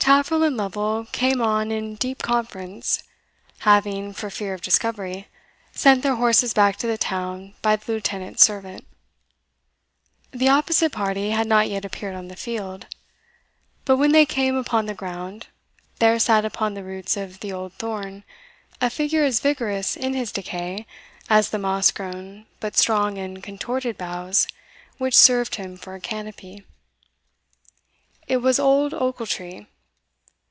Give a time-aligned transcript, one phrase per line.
[0.00, 3.04] Taffril and Lovel came on in deep conference,
[3.60, 5.28] having, for fear of discovery,
[5.72, 8.84] sent their horses back to the town by the Lieutenant's servant.
[10.32, 12.86] The opposite party had not yet appeared on the field.
[13.84, 15.46] But when they came upon the ground,
[16.00, 18.24] there sat upon the roots of the old thorn
[18.80, 20.86] a figure as vigorous in his decay
[21.28, 24.48] as the moss grown but strong and contorted boughs
[24.98, 26.64] which served him for a canopy.
[28.26, 29.66] It was old Ochiltree.